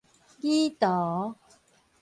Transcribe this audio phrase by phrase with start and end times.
[0.41, 1.35] 擬徒